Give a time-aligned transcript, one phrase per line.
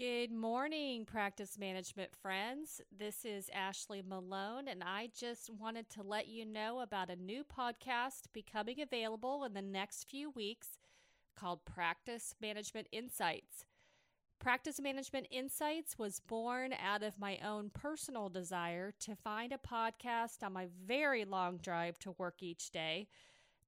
[0.00, 2.80] Good morning, practice management friends.
[2.98, 7.44] This is Ashlie Malone, and I just wanted to let you know about a new
[7.44, 10.78] podcast becoming available in the next few weeks
[11.36, 13.66] called Practice Management Insights.
[14.38, 20.42] Practice Management Insights was born out of my own personal desire to find a podcast
[20.42, 23.06] on my very long drive to work each day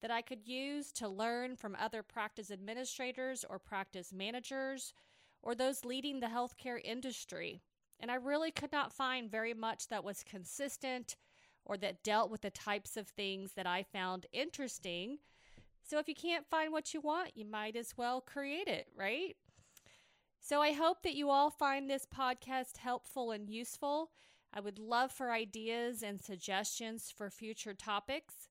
[0.00, 4.94] that I could use to learn from other practice administrators or practice managers
[5.42, 7.62] or those leading the healthcare industry.
[8.00, 11.16] And I really could not find very much that was consistent
[11.64, 15.18] or that dealt with the types of things that I found interesting.
[15.82, 19.36] So if you can't find what you want, you might as well create it, right?
[20.40, 24.10] So I hope that you all find this podcast helpful and useful.
[24.52, 28.48] I would love for ideas and suggestions for future topics.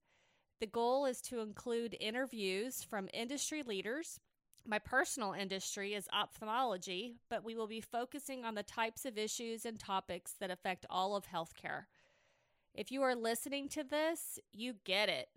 [0.62, 4.20] The goal is to include interviews from industry leaders
[4.66, 9.66] my personal industry is ophthalmology, but we will be focusing on the types of issues
[9.66, 11.86] and topics that affect all of healthcare.
[12.74, 15.30] If you are listening to this, you get it.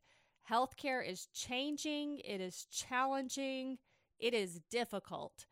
[0.51, 3.79] Healthcare is changing, it is challenging,
[4.19, 5.47] it is difficult.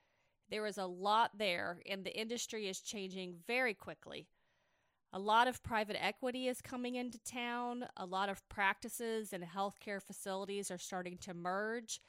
[0.51, 4.29] There is a lot there, and the industry is changing very quickly.
[5.15, 7.85] A lot of private equity is coming into town.
[7.99, 12.01] A lot of practices and healthcare facilities are starting to merge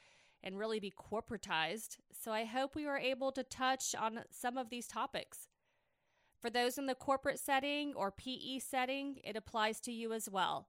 [0.44, 1.96] and really be corporatized.
[2.12, 5.48] So I hope we were able to touch on some of these topics.
[6.38, 10.68] For those in the corporate setting or PE setting, it applies to you as well.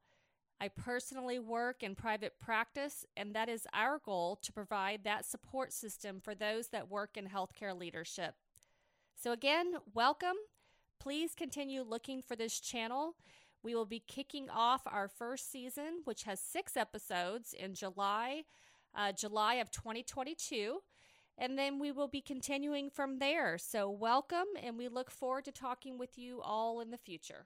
[0.62, 5.74] I personally work in private practice, and that is our goal to provide that support
[5.74, 8.36] system for those that work in healthcare leadership.
[9.22, 10.38] So, again, welcome.
[10.98, 13.16] Please continue looking for this channel.
[13.62, 18.44] We will be kicking off our first season, which has six episodes in July
[18.96, 20.80] uh, July of 2022.
[21.38, 23.58] And then we will be continuing from there.
[23.58, 27.46] So, welcome, and we look forward to talking with you all in the future.